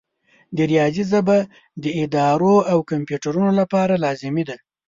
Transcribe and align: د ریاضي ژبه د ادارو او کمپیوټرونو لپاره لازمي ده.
د 0.55 0.57
ریاضي 0.71 1.03
ژبه 1.11 1.37
د 1.83 1.85
ادارو 2.03 2.55
او 2.71 2.77
کمپیوټرونو 2.91 3.51
لپاره 3.59 4.01
لازمي 4.05 4.43
ده. 4.49 4.57